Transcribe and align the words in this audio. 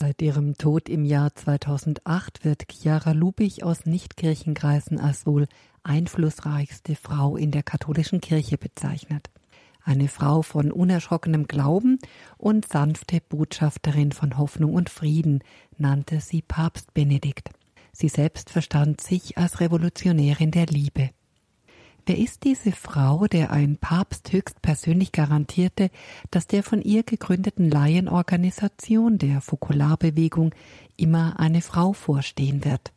Seit 0.00 0.22
ihrem 0.22 0.56
Tod 0.56 0.88
im 0.88 1.04
Jahr 1.04 1.34
2008 1.34 2.44
wird 2.44 2.66
Chiara 2.70 3.10
Lubich 3.10 3.64
aus 3.64 3.84
Nichtkirchenkreisen 3.84 5.00
als 5.00 5.26
wohl 5.26 5.48
einflussreichste 5.82 6.94
Frau 6.94 7.36
in 7.36 7.50
der 7.50 7.64
katholischen 7.64 8.20
Kirche 8.20 8.58
bezeichnet. 8.58 9.28
Eine 9.82 10.06
Frau 10.06 10.42
von 10.42 10.70
unerschrockenem 10.70 11.48
Glauben 11.48 11.98
und 12.36 12.68
sanfte 12.68 13.20
Botschafterin 13.28 14.12
von 14.12 14.38
Hoffnung 14.38 14.74
und 14.74 14.88
Frieden 14.88 15.42
nannte 15.78 16.20
sie 16.20 16.42
Papst 16.42 16.94
Benedikt. 16.94 17.50
Sie 17.90 18.08
selbst 18.08 18.50
verstand 18.50 19.00
sich 19.00 19.36
als 19.36 19.58
Revolutionärin 19.58 20.52
der 20.52 20.66
Liebe. 20.66 21.10
Wer 22.08 22.16
ist 22.16 22.44
diese 22.44 22.72
Frau, 22.72 23.26
der 23.26 23.50
ein 23.50 23.76
Papst 23.76 24.32
höchstpersönlich 24.32 25.12
garantierte, 25.12 25.90
dass 26.30 26.46
der 26.46 26.62
von 26.62 26.80
ihr 26.80 27.02
gegründeten 27.02 27.70
Laienorganisation 27.70 29.18
der 29.18 29.42
Fokularbewegung 29.42 30.54
immer 30.96 31.38
eine 31.38 31.60
Frau 31.60 31.92
vorstehen 31.92 32.64
wird? 32.64 32.92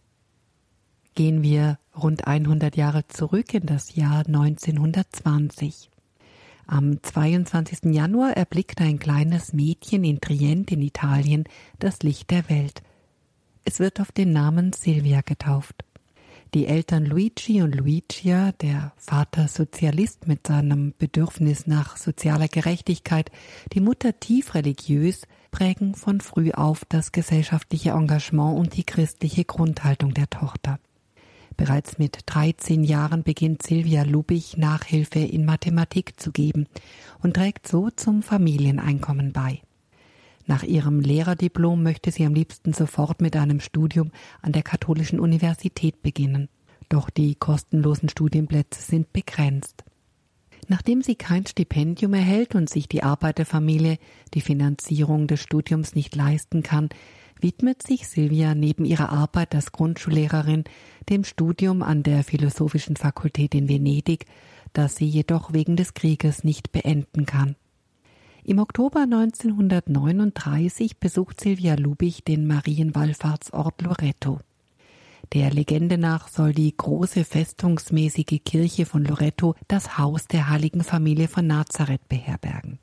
Gehen 1.14 1.44
wir 1.44 1.78
rund 1.94 2.26
100 2.26 2.78
Jahre 2.78 3.06
zurück 3.10 3.54
in 3.54 3.66
das 3.66 3.96
Jahr 3.96 4.26
1920. 4.26 5.90
Am 6.66 7.04
22. 7.04 7.94
Januar 7.94 8.38
erblickt 8.38 8.80
ein 8.80 8.98
kleines 8.98 9.52
Mädchen 9.52 10.06
in 10.06 10.22
Trient 10.22 10.72
in 10.72 10.82
Italien 10.82 11.44
das 11.80 12.02
Licht 12.02 12.32
der 12.32 12.50
Welt. 12.50 12.82
Es 13.66 13.80
wird 13.80 14.00
auf 14.00 14.14
den 14.14 14.32
Namen 14.32 14.72
Silvia 14.72 15.20
getauft. 15.20 15.84
Die 16.54 16.68
Eltern 16.68 17.06
Luigi 17.06 17.62
und 17.62 17.74
Luigia, 17.76 18.52
der 18.52 18.92
Vater 18.98 19.48
Sozialist 19.48 20.28
mit 20.28 20.48
seinem 20.48 20.94
Bedürfnis 20.98 21.66
nach 21.66 21.96
sozialer 21.96 22.50
Gerechtigkeit, 22.50 23.32
die 23.72 23.80
Mutter 23.80 24.20
tief 24.20 24.54
religiös, 24.54 25.22
prägen 25.52 25.96
von 25.96 26.20
früh 26.20 26.52
auf 26.52 26.84
das 26.90 27.14
gesellschaftliche 27.14 27.92
Engagement 27.92 28.60
und 28.60 28.76
die 28.76 28.84
christliche 28.84 29.46
Grundhaltung 29.46 30.14
der 30.14 30.30
Tochter. 30.30 30.78
Bereits 31.56 31.98
mit 31.98 32.20
13 32.26 32.84
Jahren 32.84 33.24
beginnt 33.24 33.64
Silvia 33.64 34.04
Lubich 34.04 34.58
Nachhilfe 34.58 35.20
in 35.20 35.46
Mathematik 35.46 36.20
zu 36.20 36.34
geben 36.34 36.68
und 37.24 37.36
trägt 37.36 37.66
so 37.66 37.90
zum 37.92 38.24
Familieneinkommen 38.24 39.32
bei. 39.32 39.62
Nach 40.52 40.64
ihrem 40.64 41.00
Lehrerdiplom 41.00 41.82
möchte 41.82 42.12
sie 42.12 42.26
am 42.26 42.34
liebsten 42.34 42.74
sofort 42.74 43.22
mit 43.22 43.38
einem 43.38 43.62
Studium 43.62 44.12
an 44.42 44.52
der 44.52 44.64
Katholischen 44.64 45.22
Universität 45.22 46.02
beginnen. 46.02 46.50
Doch 46.90 47.10
die 47.10 47.36
kostenlosen 47.36 48.10
Studienplätze 48.10 48.82
sind 48.82 49.14
begrenzt. 49.14 49.86
Nachdem 50.68 51.04
sie 51.04 51.16
kein 51.16 51.46
Stipendium 51.46 52.14
erhält 52.14 52.54
und 52.54 52.70
sich 52.70 52.90
die 52.90 53.02
Arbeiterfamilie 53.02 53.98
die 54.34 54.42
Finanzierung 54.42 55.28
des 55.28 55.40
Studiums 55.40 55.96
nicht 55.96 56.18
leisten 56.18 56.64
kann, 56.64 56.90
widmet 57.40 57.82
sich 57.82 58.10
Silvia 58.10 58.54
neben 58.54 58.84
ihrer 58.84 59.08
Arbeit 59.08 59.56
als 59.56 59.72
Grundschullehrerin 59.72 60.66
dem 61.08 61.24
Studium 61.24 61.82
an 61.82 62.04
der 62.04 62.26
Philosophischen 62.26 62.98
Fakultät 62.98 63.56
in 63.56 63.70
Venedig, 63.70 64.26
das 64.74 64.98
sie 64.98 65.08
jedoch 65.08 65.54
wegen 65.54 65.78
des 65.78 65.94
Krieges 65.94 66.44
nicht 66.44 66.74
beenden 66.74 67.26
kann. 67.26 67.56
Im 68.44 68.58
Oktober 68.58 69.02
1939 69.02 70.98
besucht 70.98 71.40
Silvia 71.40 71.76
Lubich 71.76 72.24
den 72.24 72.48
Marienwallfahrtsort 72.48 73.84
Loreto. 73.84 74.40
Der 75.34 75.52
Legende 75.52 76.00
nach 76.00 76.28
soll 76.28 76.52
die 76.52 76.76
große 76.76 77.24
festungsmäßige 77.24 78.42
Kirche 78.44 78.88
von 78.88 79.06
Loreto 79.06 79.54
das 79.68 80.00
Haus 80.00 80.28
der 80.28 80.50
heiligen 80.50 80.84
Familie 80.84 81.28
von 81.28 81.46
Nazareth 81.46 82.10
beherbergen. 82.10 82.80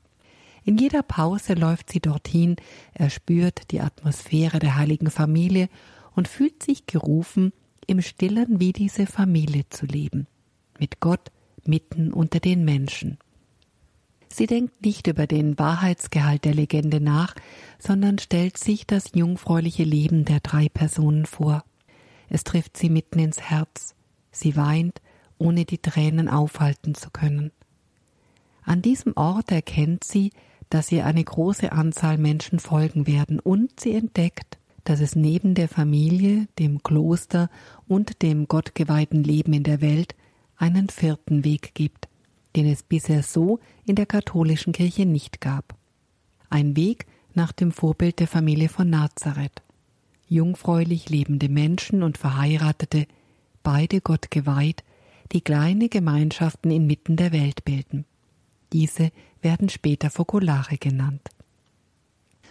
In 0.63 0.77
jeder 0.77 1.03
Pause 1.03 1.55
läuft 1.55 1.89
sie 1.89 1.99
dorthin, 1.99 2.55
erspürt 2.93 3.71
die 3.71 3.81
Atmosphäre 3.81 4.59
der 4.59 4.77
heiligen 4.77 5.11
Familie 5.11 5.67
und 6.15 6.29
fühlt 6.29 6.63
sich 6.63 6.85
gerufen, 6.85 7.51
im 7.85 8.01
Stillen 8.01 8.61
wie 8.61 8.71
diese 8.71 9.07
Familie 9.07 9.65
zu 9.69 9.85
leben, 9.85 10.25
mit 10.79 11.01
Gott 11.01 11.31
mitten 11.65 12.13
unter 12.13 12.39
den 12.39 12.63
Menschen. 12.63 13.17
Sie 14.31 14.45
denkt 14.45 14.85
nicht 14.85 15.07
über 15.07 15.27
den 15.27 15.57
Wahrheitsgehalt 15.57 16.45
der 16.45 16.53
Legende 16.53 17.01
nach, 17.01 17.35
sondern 17.79 18.19
stellt 18.19 18.57
sich 18.57 18.85
das 18.85 19.11
jungfräuliche 19.13 19.83
Leben 19.83 20.23
der 20.23 20.39
drei 20.39 20.69
Personen 20.69 21.25
vor. 21.25 21.63
Es 22.29 22.43
trifft 22.43 22.77
sie 22.77 22.89
mitten 22.89 23.19
ins 23.19 23.41
Herz. 23.41 23.95
Sie 24.31 24.55
weint, 24.55 25.01
ohne 25.39 25.65
die 25.65 25.79
Tränen 25.79 26.29
aufhalten 26.29 26.93
zu 26.93 27.09
können. 27.09 27.51
An 28.63 28.83
diesem 28.83 29.13
Ort 29.17 29.51
erkennt 29.51 30.03
sie, 30.03 30.31
dass 30.69 30.91
ihr 30.91 31.05
eine 31.05 31.23
große 31.23 31.71
Anzahl 31.71 32.19
Menschen 32.19 32.59
folgen 32.59 33.07
werden, 33.07 33.39
und 33.39 33.79
sie 33.79 33.93
entdeckt, 33.93 34.59
dass 34.83 34.99
es 34.99 35.15
neben 35.15 35.55
der 35.55 35.67
Familie, 35.67 36.47
dem 36.59 36.83
Kloster 36.83 37.49
und 37.87 38.21
dem 38.21 38.47
gottgeweihten 38.47 39.23
Leben 39.23 39.53
in 39.53 39.63
der 39.63 39.81
Welt 39.81 40.13
einen 40.57 40.89
vierten 40.89 41.43
Weg 41.43 41.73
gibt, 41.73 42.08
den 42.55 42.65
es 42.65 42.83
bisher 42.83 43.23
so 43.23 43.59
in 43.85 43.95
der 43.95 44.05
katholischen 44.05 44.73
Kirche 44.73 45.05
nicht 45.05 45.41
gab. 45.41 45.75
Ein 46.49 46.75
Weg 46.75 47.05
nach 47.33 47.51
dem 47.51 47.71
Vorbild 47.71 48.19
der 48.19 48.27
Familie 48.27 48.69
von 48.69 48.89
Nazareth. 48.89 49.61
Jungfräulich 50.27 51.09
lebende 51.09 51.49
Menschen 51.49 52.03
und 52.03 52.17
Verheiratete, 52.17 53.07
beide 53.63 54.01
Gott 54.01 54.31
geweiht, 54.31 54.83
die 55.31 55.41
kleine 55.41 55.89
Gemeinschaften 55.89 56.71
inmitten 56.71 57.15
der 57.15 57.31
Welt 57.31 57.63
bilden. 57.65 58.05
Diese 58.73 59.11
werden 59.41 59.69
später 59.69 60.09
Fokolare 60.09 60.77
genannt. 60.77 61.29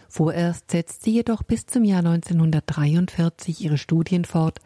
Vorerst 0.08 0.70
setzt 0.70 1.02
sie 1.02 1.12
jedoch 1.12 1.42
bis 1.42 1.66
zum 1.66 1.84
Jahr 1.84 1.98
1943 1.98 3.62
ihre 3.62 3.78
Studien 3.78 4.24
fort, 4.24 4.60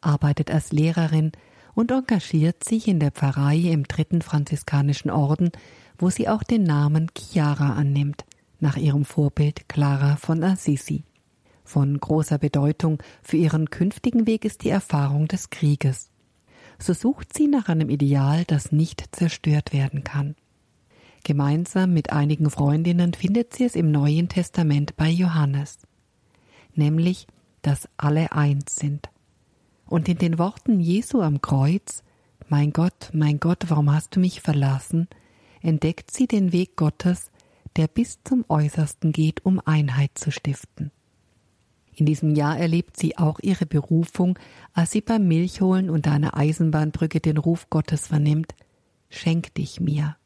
arbeitet 0.00 0.50
als 0.50 0.72
Lehrerin 0.72 1.32
und 1.74 1.90
engagiert 1.90 2.64
sich 2.64 2.88
in 2.88 3.00
der 3.00 3.10
Pfarrei 3.10 3.56
im 3.56 3.84
dritten 3.84 4.22
franziskanischen 4.22 5.10
Orden, 5.10 5.50
wo 5.98 6.10
sie 6.10 6.28
auch 6.28 6.42
den 6.42 6.64
Namen 6.64 7.10
Chiara 7.16 7.74
annimmt, 7.74 8.24
nach 8.58 8.76
ihrem 8.76 9.04
Vorbild 9.04 9.68
Clara 9.68 10.16
von 10.16 10.42
Assisi. 10.42 11.04
Von 11.64 11.98
großer 11.98 12.38
Bedeutung 12.38 12.98
für 13.22 13.36
ihren 13.36 13.70
künftigen 13.70 14.26
Weg 14.26 14.44
ist 14.44 14.64
die 14.64 14.70
Erfahrung 14.70 15.28
des 15.28 15.50
Krieges. 15.50 16.10
So 16.78 16.94
sucht 16.94 17.36
sie 17.36 17.46
nach 17.46 17.68
einem 17.68 17.90
Ideal, 17.90 18.44
das 18.44 18.72
nicht 18.72 19.04
zerstört 19.12 19.72
werden 19.72 20.02
kann. 20.02 20.34
Gemeinsam 21.22 21.92
mit 21.92 22.10
einigen 22.10 22.50
Freundinnen 22.50 23.12
findet 23.12 23.54
sie 23.54 23.64
es 23.64 23.76
im 23.76 23.90
Neuen 23.90 24.28
Testament 24.28 24.96
bei 24.96 25.08
Johannes, 25.08 25.78
nämlich, 26.74 27.26
dass 27.62 27.88
alle 27.98 28.32
eins 28.32 28.76
sind. 28.76 29.10
Und 29.90 30.08
in 30.08 30.18
den 30.18 30.38
Worten 30.38 30.78
Jesu 30.78 31.20
am 31.20 31.42
Kreuz, 31.42 32.04
Mein 32.48 32.72
Gott, 32.72 33.10
mein 33.12 33.40
Gott, 33.40 33.64
warum 33.68 33.92
hast 33.92 34.14
du 34.14 34.20
mich 34.20 34.40
verlassen, 34.40 35.08
entdeckt 35.62 36.12
sie 36.12 36.28
den 36.28 36.52
Weg 36.52 36.76
Gottes, 36.76 37.32
der 37.74 37.88
bis 37.88 38.20
zum 38.22 38.44
Äußersten 38.48 39.10
geht, 39.10 39.44
um 39.44 39.60
Einheit 39.64 40.12
zu 40.14 40.30
stiften. 40.30 40.92
In 41.92 42.06
diesem 42.06 42.36
Jahr 42.36 42.56
erlebt 42.56 42.96
sie 42.96 43.18
auch 43.18 43.40
ihre 43.40 43.66
Berufung, 43.66 44.38
als 44.72 44.92
sie 44.92 45.00
beim 45.00 45.26
Milchholen 45.26 45.90
unter 45.90 46.12
einer 46.12 46.36
Eisenbahnbrücke 46.36 47.18
den 47.18 47.36
Ruf 47.36 47.68
Gottes 47.68 48.06
vernimmt, 48.06 48.54
Schenk 49.08 49.54
dich 49.54 49.80
mir. 49.80 50.16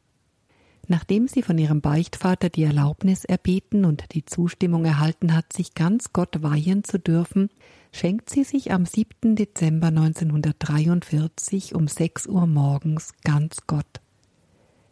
Nachdem 0.89 1.27
sie 1.27 1.41
von 1.41 1.57
ihrem 1.57 1.81
Beichtvater 1.81 2.51
die 2.51 2.65
Erlaubnis 2.65 3.25
erbeten 3.25 3.87
und 3.87 4.13
die 4.13 4.27
Zustimmung 4.27 4.85
erhalten 4.85 5.35
hat, 5.35 5.55
sich 5.55 5.73
ganz 5.73 6.13
Gott 6.13 6.43
weihen 6.43 6.85
zu 6.85 6.99
dürfen, 6.99 7.49
schenkt 7.95 8.29
sie 8.29 8.43
sich 8.43 8.73
am 8.73 8.87
7. 8.87 9.37
Dezember 9.37 9.87
1943 9.87 11.77
um 11.77 11.87
6 11.87 12.27
Uhr 12.27 12.45
morgens 12.49 13.13
ganz 13.23 13.59
Gott. 13.69 14.01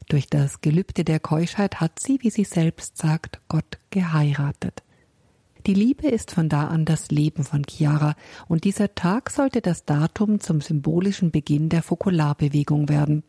Durch 0.09 0.29
das 0.29 0.61
Gelübde 0.61 1.03
der 1.03 1.19
Keuschheit 1.19 1.81
hat 1.81 1.99
sie, 1.99 2.19
wie 2.23 2.31
sie 2.31 2.45
selbst 2.45 2.97
sagt, 2.97 3.41
Gott 3.49 3.79
geheiratet. 3.91 4.85
Die 5.67 5.75
Liebe 5.75 6.07
ist 6.07 6.31
von 6.31 6.49
da 6.49 6.69
an 6.69 6.85
das 6.85 7.11
Leben 7.11 7.43
von 7.43 7.65
Chiara, 7.69 8.15
und 8.47 8.62
dieser 8.62 8.94
Tag 8.94 9.31
sollte 9.31 9.62
das 9.62 9.85
Datum 9.85 10.38
zum 10.38 10.61
symbolischen 10.61 11.32
Beginn 11.32 11.71
der 11.71 11.82
Fokularbewegung 11.82 12.88
werden. 12.88 13.25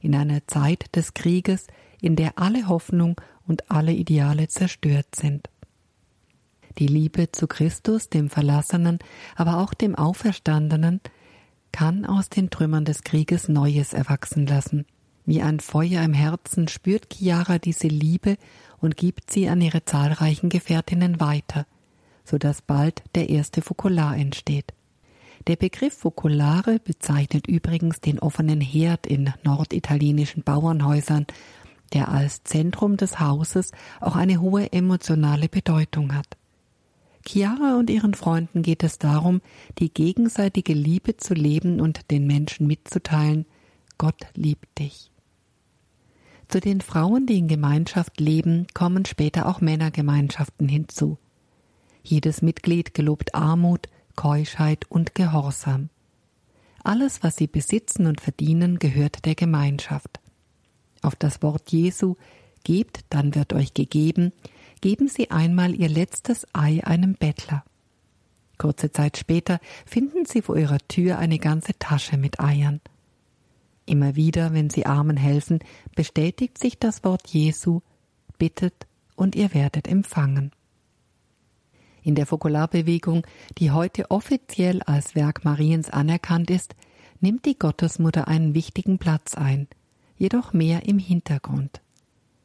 In 0.00 0.14
einer 0.14 0.46
Zeit 0.46 0.96
des 0.96 1.12
Krieges, 1.12 1.66
in 2.00 2.16
der 2.16 2.38
alle 2.38 2.68
Hoffnung 2.68 3.20
und 3.46 3.70
alle 3.70 3.92
Ideale 3.92 4.48
zerstört 4.48 5.14
sind. 5.14 5.50
Die 6.78 6.86
Liebe 6.86 7.32
zu 7.32 7.46
Christus, 7.46 8.08
dem 8.08 8.30
Verlassenen, 8.30 8.98
aber 9.36 9.58
auch 9.58 9.74
dem 9.74 9.94
Auferstandenen, 9.94 11.00
kann 11.72 12.04
aus 12.04 12.28
den 12.28 12.50
Trümmern 12.50 12.84
des 12.84 13.02
Krieges 13.02 13.48
Neues 13.48 13.92
erwachsen 13.92 14.46
lassen. 14.46 14.86
Wie 15.26 15.42
ein 15.42 15.60
Feuer 15.60 16.02
im 16.02 16.14
Herzen 16.14 16.68
spürt 16.68 17.12
Chiara 17.12 17.58
diese 17.58 17.88
Liebe 17.88 18.36
und 18.78 18.96
gibt 18.96 19.30
sie 19.30 19.48
an 19.48 19.60
ihre 19.60 19.84
zahlreichen 19.84 20.48
Gefährtinnen 20.48 21.20
weiter, 21.20 21.66
so 22.24 22.38
dass 22.38 22.62
bald 22.62 23.02
der 23.14 23.28
erste 23.28 23.62
Fokular 23.62 24.16
entsteht. 24.16 24.72
Der 25.46 25.56
Begriff 25.56 25.94
Fokulare 25.94 26.80
bezeichnet 26.80 27.46
übrigens 27.46 28.00
den 28.00 28.18
offenen 28.18 28.60
Herd 28.60 29.06
in 29.06 29.32
norditalienischen 29.42 30.42
Bauernhäusern, 30.42 31.26
der 31.92 32.08
als 32.08 32.44
Zentrum 32.44 32.96
des 32.96 33.20
Hauses 33.20 33.72
auch 34.00 34.16
eine 34.16 34.40
hohe 34.40 34.72
emotionale 34.72 35.48
Bedeutung 35.48 36.14
hat. 36.14 36.36
Chiara 37.26 37.78
und 37.78 37.90
ihren 37.90 38.14
Freunden 38.14 38.62
geht 38.62 38.82
es 38.82 38.98
darum, 38.98 39.40
die 39.78 39.92
gegenseitige 39.92 40.72
Liebe 40.72 41.16
zu 41.16 41.34
leben 41.34 41.80
und 41.80 42.10
den 42.10 42.26
Menschen 42.26 42.66
mitzuteilen, 42.66 43.46
Gott 43.98 44.26
liebt 44.34 44.78
dich. 44.78 45.10
Zu 46.48 46.60
den 46.60 46.80
Frauen, 46.80 47.26
die 47.26 47.38
in 47.38 47.48
Gemeinschaft 47.48 48.18
leben, 48.18 48.66
kommen 48.74 49.04
später 49.04 49.46
auch 49.46 49.60
Männergemeinschaften 49.60 50.68
hinzu. 50.68 51.18
Jedes 52.02 52.42
Mitglied 52.42 52.94
gelobt 52.94 53.34
Armut, 53.34 53.88
Keuschheit 54.16 54.86
und 54.88 55.14
Gehorsam. 55.14 55.90
Alles, 56.82 57.22
was 57.22 57.36
sie 57.36 57.46
besitzen 57.46 58.06
und 58.06 58.20
verdienen, 58.20 58.78
gehört 58.78 59.26
der 59.26 59.34
Gemeinschaft. 59.34 60.18
Auf 61.02 61.14
das 61.14 61.42
Wort 61.42 61.70
Jesu 61.70 62.16
Gebt, 62.64 63.00
dann 63.08 63.34
wird 63.34 63.52
euch 63.52 63.72
gegeben, 63.74 64.32
geben 64.80 65.08
sie 65.08 65.30
einmal 65.30 65.74
ihr 65.74 65.88
letztes 65.88 66.46
Ei 66.52 66.84
einem 66.84 67.14
Bettler. 67.14 67.64
Kurze 68.58 68.92
Zeit 68.92 69.16
später 69.16 69.58
finden 69.86 70.26
sie 70.26 70.42
vor 70.42 70.56
ihrer 70.56 70.78
Tür 70.86 71.18
eine 71.18 71.38
ganze 71.38 71.78
Tasche 71.78 72.16
mit 72.16 72.40
Eiern. 72.40 72.80
Immer 73.86 74.16
wieder, 74.16 74.52
wenn 74.52 74.70
sie 74.70 74.86
Armen 74.86 75.16
helfen, 75.16 75.60
bestätigt 75.96 76.58
sich 76.58 76.78
das 76.78 77.02
Wort 77.02 77.26
Jesu, 77.28 77.80
bittet 78.38 78.86
und 79.16 79.34
ihr 79.34 79.54
werdet 79.54 79.88
empfangen. 79.88 80.52
In 82.02 82.14
der 82.14 82.26
Fokularbewegung, 82.26 83.26
die 83.58 83.70
heute 83.70 84.10
offiziell 84.10 84.82
als 84.82 85.14
Werk 85.14 85.44
Mariens 85.44 85.90
anerkannt 85.90 86.50
ist, 86.50 86.74
nimmt 87.20 87.44
die 87.44 87.58
Gottesmutter 87.58 88.28
einen 88.28 88.54
wichtigen 88.54 88.98
Platz 88.98 89.34
ein, 89.34 89.68
jedoch 90.16 90.52
mehr 90.52 90.86
im 90.86 90.98
Hintergrund. 90.98 91.80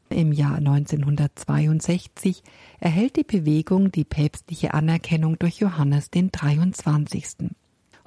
Im 0.10 0.32
Jahr 0.32 0.58
1962 0.58 2.44
erhält 2.80 3.16
die 3.16 3.24
Bewegung 3.24 3.92
die 3.92 4.04
päpstliche 4.04 4.74
Anerkennung 4.74 5.40
durch 5.40 5.58
Johannes 5.58 6.12
den 6.12 6.32
23. 6.32 7.50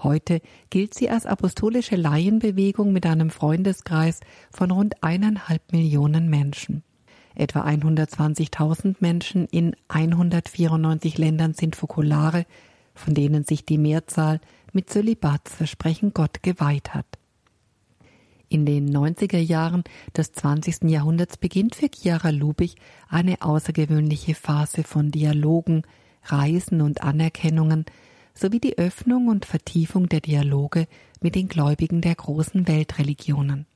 Heute 0.01 0.41
gilt 0.71 0.95
sie 0.95 1.11
als 1.11 1.27
apostolische 1.27 1.97
Laienbewegung 1.97 2.93
mit 2.93 3.05
einem 3.05 3.31
Freundeskreis 3.31 4.21
von 4.51 4.71
rund 4.71 5.03
eineinhalb 5.03 5.73
Millionen 5.73 6.31
Menschen. 6.31 6.85
Etwa 7.35 7.65
120.000 7.65 8.97
Menschen 9.01 9.47
in 9.47 9.75
194 9.89 11.19
Ländern 11.19 11.55
sind 11.55 11.75
Fokulare, 11.75 12.47
von 12.95 13.15
denen 13.15 13.45
sich 13.45 13.65
die 13.65 13.79
Mehrzahl 13.79 14.41
mit 14.73 14.89
Zölibatsversprechen 14.89 16.15
Gott 16.15 16.43
geweiht 16.43 16.95
hat. 16.95 17.18
In 18.51 18.65
den 18.65 18.89
90er 18.89 19.39
Jahren 19.39 19.85
des 20.17 20.33
20. 20.33 20.85
Jahrhunderts 20.85 21.37
beginnt 21.37 21.75
für 21.75 21.89
Chiara 21.95 22.31
Lubich 22.31 22.77
eine 23.09 23.43
außergewöhnliche 23.43 24.35
Phase 24.35 24.85
von 24.85 25.11
Dialogen, 25.11 25.83
Reisen 26.25 26.81
und 26.81 27.03
Anerkennungen 27.03 27.85
sowie 28.33 28.59
die 28.59 28.79
Öffnung 28.79 29.29
und 29.29 29.45
Vertiefung 29.45 30.09
der 30.09 30.21
Dialoge 30.21 30.87
mit 31.21 31.35
den 31.35 31.49
Gläubigen 31.49 32.01
der 32.01 32.15
großen 32.15 32.67
Weltreligionen. 32.67 33.67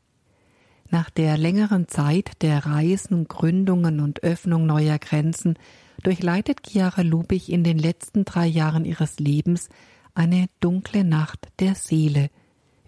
Nach 0.88 1.10
der 1.10 1.36
längeren 1.36 1.88
Zeit 1.88 2.30
der 2.40 2.64
Reisen, 2.64 3.28
Gründungen 3.28 4.00
und 4.00 4.22
Öffnung 4.22 4.64
neuer 4.64 4.98
Grenzen 4.98 5.58
durchleitet 6.02 6.60
Chiara 6.66 7.02
Lubich 7.02 7.52
in 7.52 7.62
den 7.62 7.78
letzten 7.78 8.24
drei 8.24 8.46
Jahren 8.46 8.86
ihres 8.86 9.18
Lebens 9.18 9.68
eine 10.14 10.46
dunkle 10.60 11.04
Nacht 11.04 11.48
der 11.58 11.74
Seele– 11.74 12.30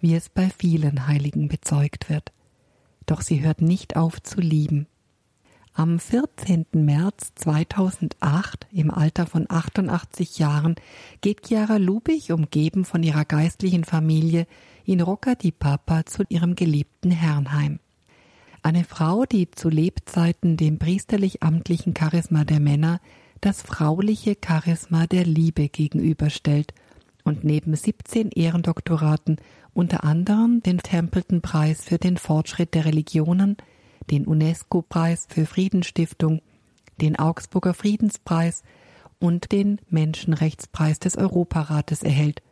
wie 0.04 0.14
es 0.14 0.28
bei 0.28 0.50
vielen 0.50 1.06
Heiligen 1.06 1.48
bezeugt 1.48 2.10
wird. 2.10 2.30
Doch 3.06 3.22
sie 3.22 3.42
hört 3.42 3.62
nicht 3.62 3.96
auf 3.96 4.22
zu 4.22 4.38
lieben. 4.38 4.86
Am 5.72 5.98
14. 5.98 6.66
März 6.74 7.32
2008, 7.36 8.66
im 8.70 8.90
Alter 8.90 9.26
von 9.26 9.46
88 9.48 10.38
Jahren, 10.38 10.74
geht 11.22 11.46
Chiara 11.46 11.78
Lubich, 11.78 12.32
umgeben 12.32 12.84
von 12.84 13.02
ihrer 13.02 13.24
geistlichen 13.24 13.84
Familie, 13.84 14.46
in 14.84 15.00
Rocca 15.00 15.36
di 15.36 15.52
Papa 15.52 16.04
zu 16.04 16.24
ihrem 16.28 16.54
geliebten 16.54 17.10
Herrnheim. 17.10 17.80
Eine 18.62 18.84
Frau, 18.84 19.24
die 19.24 19.50
zu 19.50 19.70
Lebzeiten 19.70 20.58
dem 20.58 20.78
priesterlich-amtlichen 20.78 21.94
Charisma 21.98 22.44
der 22.44 22.60
Männer 22.60 23.00
das 23.40 23.62
frauliche 23.62 24.36
Charisma 24.36 25.06
der 25.06 25.24
Liebe 25.24 25.70
gegenüberstellt 25.70 26.74
und 27.24 27.42
neben 27.42 27.74
17 27.74 28.30
Ehrendoktoraten 28.30 29.38
unter 29.72 30.04
anderem 30.04 30.62
den 30.62 30.78
Templeton-Preis 30.78 31.84
für 31.84 31.98
den 31.98 32.16
Fortschritt 32.16 32.74
der 32.74 32.84
Religionen, 32.84 33.56
den 34.10 34.26
UNESCO-Preis 34.26 35.26
für 35.28 35.46
Friedensstiftung, 35.46 36.42
den 37.00 37.18
Augsburger 37.18 37.74
Friedenspreis 37.74 38.62
und 39.18 39.50
den 39.52 39.80
Menschenrechtspreis 39.88 41.00
des 41.00 41.16
Europarates 41.16 42.02
erhält. 42.02 42.42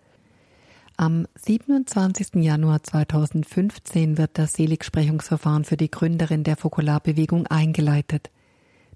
Am 0.96 1.26
27. 1.34 2.42
Januar 2.42 2.82
2015 2.82 4.18
wird 4.18 4.32
das 4.34 4.54
Seligsprechungsverfahren 4.54 5.64
für 5.64 5.76
die 5.76 5.90
Gründerin 5.90 6.44
der 6.44 6.56
Fokularbewegung 6.56 7.46
eingeleitet. 7.46 8.30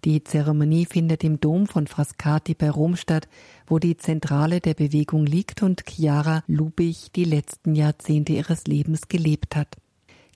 Die 0.04 0.22
Zeremonie 0.22 0.86
findet 0.86 1.24
im 1.24 1.40
Dom 1.40 1.66
von 1.66 1.86
Frascati 1.86 2.54
bei 2.54 2.70
Rom 2.70 2.96
statt, 2.96 3.28
wo 3.66 3.78
die 3.78 3.96
Zentrale 3.96 4.60
der 4.60 4.74
Bewegung 4.74 5.26
liegt 5.26 5.62
und 5.62 5.84
Chiara 5.88 6.44
Lubich 6.46 7.10
die 7.14 7.24
letzten 7.24 7.74
Jahrzehnte 7.74 8.34
ihres 8.34 8.66
Lebens 8.66 9.08
gelebt 9.08 9.56
hat. 9.56 9.76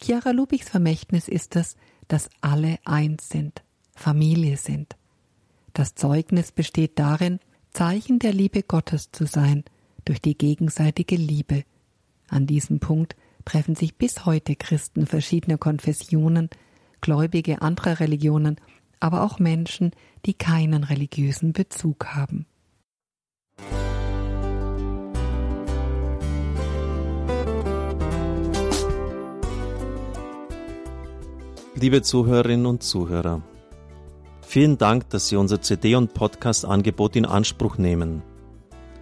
Chiara 0.00 0.30
Lubichs 0.30 0.68
Vermächtnis 0.68 1.28
ist 1.28 1.56
es, 1.56 1.76
dass 2.08 2.30
alle 2.40 2.78
eins 2.84 3.28
sind, 3.28 3.62
Familie 3.94 4.56
sind. 4.56 4.96
Das 5.74 5.94
Zeugnis 5.94 6.52
besteht 6.52 6.98
darin, 6.98 7.38
Zeichen 7.72 8.18
der 8.18 8.32
Liebe 8.32 8.62
Gottes 8.62 9.12
zu 9.12 9.26
sein, 9.26 9.62
durch 10.04 10.20
die 10.20 10.36
gegenseitige 10.36 11.16
Liebe. 11.16 11.64
An 12.28 12.46
diesem 12.46 12.80
Punkt 12.80 13.14
treffen 13.44 13.76
sich 13.76 13.96
bis 13.96 14.24
heute 14.24 14.56
Christen 14.56 15.06
verschiedener 15.06 15.58
Konfessionen, 15.58 16.48
Gläubige 17.00 17.62
anderer 17.62 18.00
Religionen 18.00 18.56
aber 19.00 19.24
auch 19.24 19.38
Menschen, 19.38 19.92
die 20.26 20.34
keinen 20.34 20.84
religiösen 20.84 21.52
Bezug 21.52 22.06
haben. 22.06 22.46
Liebe 31.74 32.02
Zuhörerinnen 32.02 32.66
und 32.66 32.82
Zuhörer, 32.82 33.40
vielen 34.42 34.76
Dank, 34.76 35.08
dass 35.08 35.28
Sie 35.28 35.36
unser 35.36 35.62
CD- 35.62 35.94
und 35.94 36.12
Podcast-Angebot 36.12 37.16
in 37.16 37.24
Anspruch 37.24 37.78
nehmen. 37.78 38.22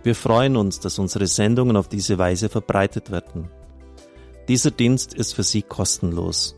Wir 0.04 0.14
freuen 0.14 0.56
uns, 0.56 0.78
dass 0.78 1.00
unsere 1.00 1.26
Sendungen 1.26 1.76
auf 1.76 1.88
diese 1.88 2.18
Weise 2.18 2.49
verbreitet 2.49 3.11
werden. 3.11 3.49
Dieser 4.46 4.70
Dienst 4.70 5.12
ist 5.12 5.34
für 5.34 5.42
Sie 5.42 5.62
kostenlos. 5.62 6.57